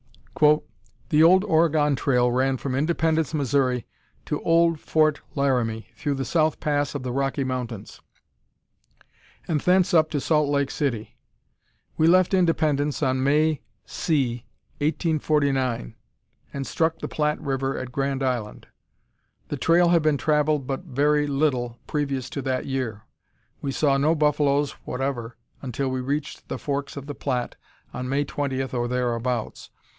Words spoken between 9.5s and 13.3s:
thence up to Salt Lake City. We left Independence on